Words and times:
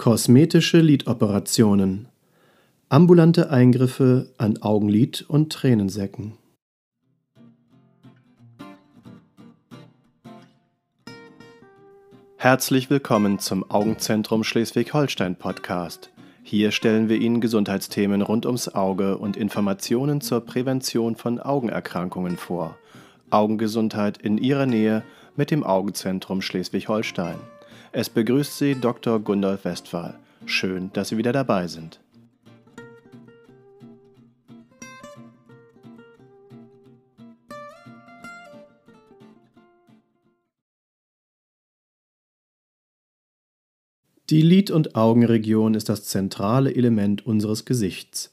Kosmetische 0.00 0.80
Lidoperationen. 0.80 2.08
Ambulante 2.88 3.50
Eingriffe 3.50 4.32
an 4.38 4.56
Augenlid 4.62 5.26
und 5.28 5.52
Tränensäcken. 5.52 6.38
Herzlich 12.38 12.88
willkommen 12.88 13.40
zum 13.40 13.70
Augenzentrum 13.70 14.42
Schleswig-Holstein 14.42 15.36
Podcast. 15.36 16.10
Hier 16.44 16.70
stellen 16.70 17.10
wir 17.10 17.18
Ihnen 17.18 17.42
Gesundheitsthemen 17.42 18.22
rund 18.22 18.46
ums 18.46 18.70
Auge 18.70 19.18
und 19.18 19.36
Informationen 19.36 20.22
zur 20.22 20.40
Prävention 20.40 21.14
von 21.14 21.38
Augenerkrankungen 21.38 22.38
vor. 22.38 22.78
Augengesundheit 23.28 24.16
in 24.16 24.38
Ihrer 24.38 24.64
Nähe 24.64 25.02
mit 25.36 25.50
dem 25.50 25.62
Augenzentrum 25.62 26.40
Schleswig-Holstein. 26.40 27.36
Es 27.92 28.08
begrüßt 28.08 28.56
Sie 28.56 28.76
Dr. 28.76 29.18
Gundolf 29.18 29.64
Westphal. 29.64 30.16
Schön, 30.46 30.92
dass 30.92 31.08
Sie 31.08 31.16
wieder 31.16 31.32
dabei 31.32 31.66
sind. 31.66 31.98
Die 44.30 44.42
Lid- 44.42 44.70
und 44.70 44.94
Augenregion 44.94 45.74
ist 45.74 45.88
das 45.88 46.04
zentrale 46.04 46.72
Element 46.72 47.26
unseres 47.26 47.64
Gesichts. 47.64 48.30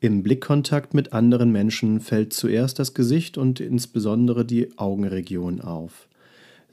Im 0.00 0.22
Blickkontakt 0.22 0.92
mit 0.92 1.14
anderen 1.14 1.50
Menschen 1.50 2.00
fällt 2.00 2.34
zuerst 2.34 2.78
das 2.78 2.92
Gesicht 2.92 3.38
und 3.38 3.58
insbesondere 3.58 4.44
die 4.44 4.76
Augenregion 4.76 5.62
auf. 5.62 6.07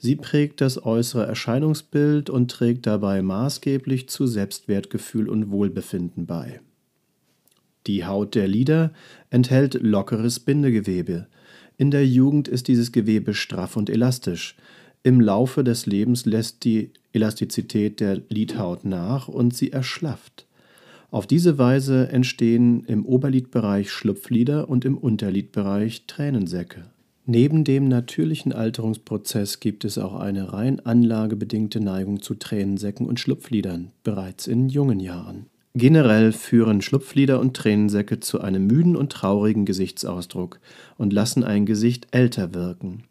Sie 0.06 0.16
prägt 0.16 0.62
das 0.62 0.86
äußere 0.86 1.26
Erscheinungsbild 1.26 2.30
und 2.30 2.52
trägt 2.52 2.86
dabei 2.86 3.24
maßgeblich 3.24 4.08
zu 4.08 4.28
Selbstwertgefühl 4.28 5.28
und 5.28 5.50
Wohlbefinden 5.50 6.28
bei. 6.28 6.62
Die 7.88 8.06
Haut 8.06 8.36
der 8.36 8.48
Lider 8.48 8.94
enthält 9.32 9.74
lockeres 9.82 10.40
Bindegewebe. 10.40 11.26
In 11.78 11.90
der 11.90 12.06
Jugend 12.06 12.48
ist 12.48 12.68
dieses 12.68 12.92
Gewebe 12.92 13.34
straff 13.34 13.78
und 13.78 13.90
elastisch. 13.90 14.56
Im 15.02 15.22
Laufe 15.22 15.64
des 15.64 15.88
Lebens 15.88 16.28
lässt 16.28 16.66
die 16.66 16.92
Elastizität 17.12 18.00
der 18.00 18.22
Lidhaut 18.30 18.86
nach 18.86 19.28
und 19.28 19.56
sie 19.56 19.72
erschlafft. 19.72 20.46
Auf 21.10 21.26
diese 21.26 21.58
Weise 21.58 22.10
entstehen 22.10 22.84
im 22.84 23.08
Oberlidbereich 23.08 23.90
Schlupflider 23.92 24.70
und 24.70 24.86
im 24.86 25.00
Unterlidbereich 25.00 26.06
Tränensäcke. 26.06 26.92
Neben 27.28 27.64
dem 27.64 27.88
natürlichen 27.88 28.54
Alterungsprozess 28.54 29.60
gibt 29.60 29.84
es 29.84 29.98
auch 29.98 30.14
eine 30.14 30.54
rein 30.54 30.86
anlagebedingte 30.86 31.80
Neigung 31.80 32.22
zu 32.22 32.36
Tränensäcken 32.36 33.08
und 33.08 33.20
Schlupflidern, 33.20 33.92
bereits 34.04 34.46
in 34.46 34.70
jungen 34.70 35.00
Jahren. 35.00 35.48
Generell 35.74 36.32
führen 36.32 36.82
Schlupflider 36.82 37.40
und 37.40 37.56
Tränensäcke 37.56 38.20
zu 38.20 38.42
einem 38.42 38.68
müden 38.68 38.96
und 38.96 39.12
traurigen 39.12 39.66
Gesichtsausdruck 39.66 40.60
und 40.98 41.14
lassen 41.14 41.44
ein 41.44 41.66
Gesicht 41.66 42.08
älter 42.12 42.54
wirken. 42.54 43.06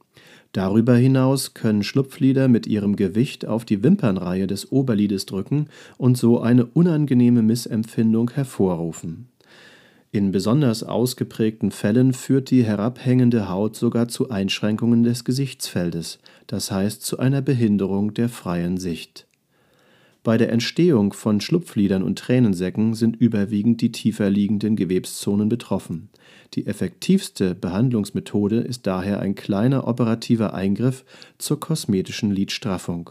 Darüber 0.53 0.95
hinaus 0.95 1.55
können 1.55 1.83
Schlupflider 1.83 2.47
mit 2.47 2.69
ihrem 2.69 2.95
Gewicht 2.95 3.45
auf 3.45 3.65
die 3.65 3.83
Wimpernreihe 3.83 4.47
des 4.47 4.71
Oberlides 4.71 5.27
drücken 5.27 5.67
und 5.99 6.17
so 6.17 6.41
eine 6.41 6.67
unangenehme 6.67 7.43
Missempfindung 7.43 8.31
hervorrufen. 8.31 9.27
In 10.15 10.31
besonders 10.31 10.85
ausgeprägten 10.85 11.73
Fällen 11.73 12.13
führt 12.13 12.53
die 12.53 12.63
herabhängende 12.63 13.49
Haut 13.49 13.75
sogar 13.75 14.07
zu 14.07 14.31
Einschränkungen 14.31 15.03
des 15.03 15.25
Gesichtsfeldes, 15.25 16.21
das 16.47 16.71
heißt 16.71 17.03
zu 17.03 17.19
einer 17.19 17.43
Behinderung 17.43 18.15
der 18.15 18.29
freien 18.29 18.79
Sicht. 18.79 19.27
Bei 20.23 20.39
der 20.39 20.53
Entstehung 20.53 21.15
von 21.15 21.41
Schlupflidern 21.41 22.05
und 22.05 22.17
Tränensäcken 22.17 22.95
sind 22.95 23.17
überwiegend 23.17 23.81
die 23.81 23.91
tiefer 23.91 24.31
liegenden 24.31 24.77
Gewebszonen 24.77 25.49
betroffen. 25.49 26.11
Die 26.55 26.69
effektivste 26.69 27.57
Behandlungsmethode 27.57 28.61
ist 28.61 28.87
daher 28.87 29.19
ein 29.19 29.35
kleiner 29.35 29.89
operativer 29.89 30.55
Eingriff 30.55 31.05
zur 31.39 31.59
kosmetischen 31.59 32.31
Lidstraffung. 32.31 33.11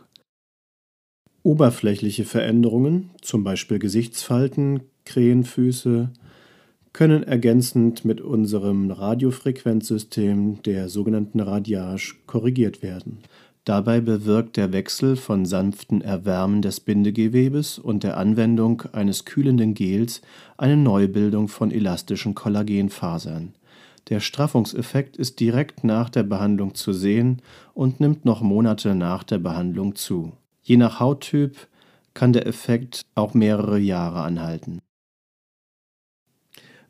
Oberflächliche 1.43 2.23
Veränderungen, 2.23 3.09
zum 3.21 3.43
Beispiel 3.43 3.77
Gesichtsfalten, 3.77 4.83
Krähenfüße, 5.03 6.09
können 6.93 7.23
ergänzend 7.23 8.05
mit 8.05 8.21
unserem 8.21 8.91
Radiofrequenzsystem, 8.91 10.61
der 10.61 10.89
sogenannten 10.89 11.39
Radiage, 11.39 12.15
korrigiert 12.27 12.83
werden. 12.83 13.19
Dabei 13.65 14.01
bewirkt 14.01 14.57
der 14.57 14.73
Wechsel 14.73 15.15
von 15.15 15.45
sanften 15.45 16.01
Erwärmen 16.01 16.61
des 16.61 16.81
Bindegewebes 16.81 17.79
und 17.79 18.03
der 18.03 18.17
Anwendung 18.17 18.83
eines 18.91 19.25
kühlenden 19.25 19.73
Gels 19.73 20.21
eine 20.57 20.77
Neubildung 20.77 21.47
von 21.47 21.71
elastischen 21.71 22.35
Kollagenfasern. 22.35 23.53
Der 24.09 24.19
Straffungseffekt 24.19 25.15
ist 25.15 25.39
direkt 25.39 25.85
nach 25.85 26.09
der 26.09 26.23
Behandlung 26.23 26.75
zu 26.75 26.91
sehen 26.91 27.41
und 27.73 28.01
nimmt 28.01 28.25
noch 28.25 28.41
Monate 28.41 28.95
nach 28.95 29.23
der 29.23 29.39
Behandlung 29.39 29.95
zu. 29.95 30.33
Je 30.61 30.75
nach 30.75 30.99
Hauttyp 30.99 31.55
kann 32.13 32.33
der 32.33 32.45
Effekt 32.45 33.01
auch 33.15 33.33
mehrere 33.33 33.79
Jahre 33.79 34.21
anhalten. 34.23 34.79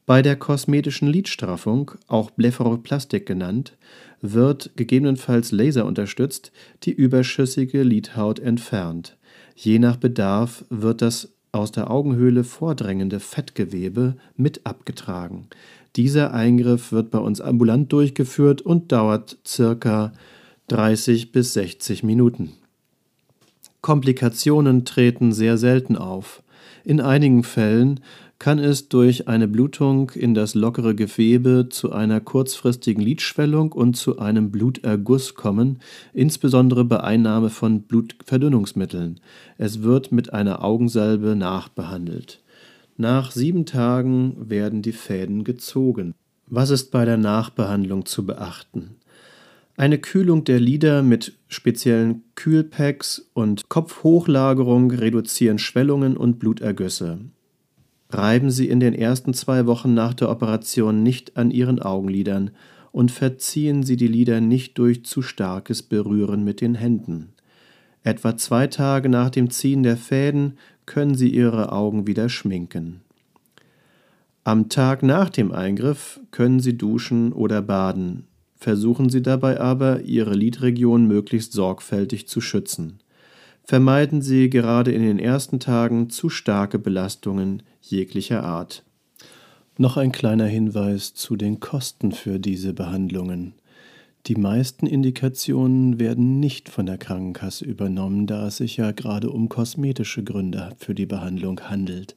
Bei 0.05 0.21
der 0.21 0.35
kosmetischen 0.35 1.07
Lidstraffung, 1.07 1.91
auch 2.07 2.29
Blepharoplastik 2.31 3.25
genannt, 3.25 3.77
wird 4.21 4.71
gegebenenfalls 4.75 5.51
laserunterstützt 5.51 6.51
die 6.83 6.91
überschüssige 6.91 7.83
Lidhaut 7.83 8.39
entfernt. 8.39 9.17
Je 9.55 9.79
nach 9.79 9.95
Bedarf 9.95 10.65
wird 10.69 11.01
das 11.01 11.29
aus 11.53 11.71
der 11.71 11.89
Augenhöhle 11.89 12.43
vordrängende 12.43 13.19
Fettgewebe 13.19 14.17
mit 14.35 14.65
abgetragen. 14.65 15.47
Dieser 15.95 16.33
Eingriff 16.33 16.91
wird 16.91 17.11
bei 17.11 17.19
uns 17.19 17.39
ambulant 17.39 17.93
durchgeführt 17.93 18.61
und 18.61 18.91
dauert 18.91 19.37
circa 19.45 20.11
30 20.67 21.31
bis 21.31 21.53
60 21.53 22.03
Minuten. 22.03 22.53
Komplikationen 23.81 24.85
treten 24.85 25.31
sehr 25.31 25.57
selten 25.57 25.95
auf. 25.95 26.42
In 26.85 26.99
einigen 26.99 27.43
Fällen 27.43 28.01
kann 28.39 28.59
es 28.59 28.89
durch 28.89 29.29
eine 29.29 29.47
Blutung 29.47 30.09
in 30.09 30.33
das 30.33 30.53
lockere 30.53 30.95
Gewebe 30.95 31.69
zu 31.69 31.93
einer 31.93 32.19
kurzfristigen 32.19 33.01
Lidschwellung 33.01 33.71
und 33.71 33.95
zu 33.95 34.19
einem 34.19 34.51
Bluterguss 34.51 35.33
kommen, 35.33 35.79
insbesondere 36.11 36.83
bei 36.83 36.99
Einnahme 36.99 37.49
von 37.49 37.83
Blutverdünnungsmitteln. 37.83 39.21
Es 39.57 39.81
wird 39.81 40.11
mit 40.11 40.33
einer 40.33 40.61
Augensalbe 40.61 41.37
nachbehandelt. 41.37 42.41
Nach 42.97 43.31
sieben 43.31 43.65
Tagen 43.65 44.35
werden 44.49 44.81
die 44.81 44.91
Fäden 44.91 45.45
gezogen. 45.45 46.13
Was 46.47 46.69
ist 46.69 46.91
bei 46.91 47.05
der 47.05 47.17
Nachbehandlung 47.17 48.05
zu 48.05 48.25
beachten? 48.25 48.97
Eine 49.75 49.97
Kühlung 49.97 50.43
der 50.43 50.59
Lider 50.59 51.01
mit 51.01 51.33
speziellen 51.47 52.23
Kühlpacks 52.35 53.31
und 53.33 53.69
Kopfhochlagerung 53.69 54.91
reduzieren 54.91 55.57
Schwellungen 55.57 56.15
und 56.15 56.37
Blutergüsse. 56.37 57.19
Reiben 58.09 58.51
Sie 58.51 58.69
in 58.69 58.79
den 58.79 58.93
ersten 58.93 59.33
zwei 59.33 59.65
Wochen 59.65 59.95
nach 59.95 60.13
der 60.13 60.29
Operation 60.29 61.01
nicht 61.01 61.37
an 61.37 61.49
Ihren 61.49 61.81
Augenlidern 61.81 62.51
und 62.91 63.11
verziehen 63.11 63.81
Sie 63.81 63.97
die 63.97 64.07
Lider 64.07 64.41
nicht 64.41 64.77
durch 64.77 65.03
zu 65.05 65.23
starkes 65.23 65.81
Berühren 65.81 66.43
mit 66.43 66.61
den 66.61 66.75
Händen. 66.75 67.29
Etwa 68.03 68.37
zwei 68.37 68.67
Tage 68.67 69.09
nach 69.09 69.31
dem 69.31 69.49
Ziehen 69.49 69.81
der 69.81 69.97
Fäden 69.97 70.59
können 70.85 71.15
Sie 71.15 71.29
Ihre 71.29 71.71
Augen 71.71 72.05
wieder 72.05 72.29
schminken. 72.29 73.01
Am 74.43 74.69
Tag 74.69 75.01
nach 75.01 75.29
dem 75.29 75.51
Eingriff 75.51 76.19
können 76.29 76.59
Sie 76.59 76.77
duschen 76.77 77.33
oder 77.33 77.63
baden. 77.63 78.27
Versuchen 78.63 79.09
Sie 79.09 79.21
dabei 79.21 79.59
aber, 79.59 80.03
Ihre 80.03 80.33
Lidregion 80.33 81.05
möglichst 81.05 81.51
sorgfältig 81.51 82.29
zu 82.29 82.39
schützen. 82.39 82.99
Vermeiden 83.65 84.21
Sie 84.21 84.49
gerade 84.49 84.93
in 84.93 85.01
den 85.01 85.19
ersten 85.19 85.59
Tagen 85.59 86.09
zu 86.09 86.29
starke 86.29 86.79
Belastungen 86.79 87.63
jeglicher 87.81 88.41
Art. 88.45 88.85
Noch 89.77 89.97
ein 89.97 90.13
kleiner 90.13 90.45
Hinweis 90.45 91.13
zu 91.13 91.35
den 91.35 91.59
Kosten 91.59 92.13
für 92.13 92.39
diese 92.39 92.71
Behandlungen. 92.71 93.55
Die 94.27 94.35
meisten 94.35 94.87
Indikationen 94.87 95.99
werden 95.99 96.39
nicht 96.39 96.69
von 96.69 96.85
der 96.85 96.97
Krankenkasse 96.97 97.65
übernommen, 97.65 98.27
da 98.27 98.47
es 98.47 98.55
sich 98.55 98.77
ja 98.77 98.93
gerade 98.93 99.29
um 99.29 99.49
kosmetische 99.49 100.23
Gründe 100.23 100.69
für 100.77 100.95
die 100.95 101.05
Behandlung 101.05 101.59
handelt. 101.69 102.15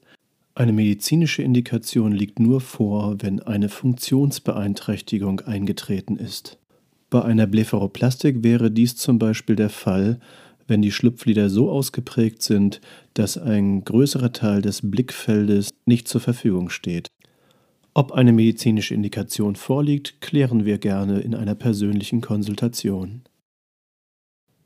Eine 0.59 0.73
medizinische 0.73 1.43
Indikation 1.43 2.13
liegt 2.13 2.41
nur 2.41 2.63
vor, 2.63 3.17
wenn 3.21 3.41
eine 3.41 3.69
Funktionsbeeinträchtigung 3.69 5.41
eingetreten 5.41 6.17
ist. 6.17 6.59
Bei 7.11 7.23
einer 7.23 7.47
Blepharoplastik 7.47 8.43
wäre 8.43 8.71
dies 8.71 8.97
zum 8.97 9.19
Beispiel 9.19 9.55
der 9.55 9.69
Fall, 9.69 10.19
wenn 10.67 10.81
die 10.81 10.93
Schlupflider 10.93 11.51
so 11.51 11.71
ausgeprägt 11.71 12.41
sind, 12.41 12.81
dass 13.13 13.37
ein 13.37 13.85
größerer 13.85 14.33
Teil 14.33 14.63
des 14.63 14.81
Blickfeldes 14.83 15.75
nicht 15.85 16.09
zur 16.09 16.23
Verfügung 16.23 16.71
steht. 16.71 17.09
Ob 17.93 18.13
eine 18.13 18.33
medizinische 18.33 18.95
Indikation 18.95 19.57
vorliegt, 19.57 20.23
klären 20.23 20.65
wir 20.65 20.79
gerne 20.79 21.21
in 21.21 21.35
einer 21.35 21.55
persönlichen 21.55 22.23
Konsultation. 22.23 23.25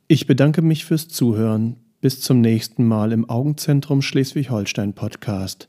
Ich 0.06 0.28
bedanke 0.28 0.62
mich 0.62 0.84
fürs 0.84 1.08
Zuhören. 1.08 1.78
Bis 2.00 2.20
zum 2.20 2.40
nächsten 2.40 2.86
Mal 2.86 3.10
im 3.10 3.28
Augenzentrum 3.28 4.02
Schleswig-Holstein 4.02 4.94
Podcast. 4.94 5.68